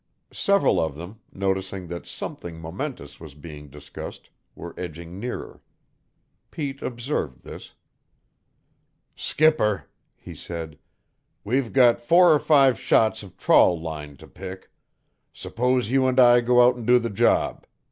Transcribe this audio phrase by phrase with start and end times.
[0.33, 5.61] Several of them, noticing that something momentous was being discussed, were edging nearer.
[6.49, 7.75] Pete observed this.
[9.15, 10.79] "Skipper," he said,
[11.43, 14.71] "we've got four or five shots of trawl line to pick.
[15.33, 17.67] Suppose you and I go out an' do the job?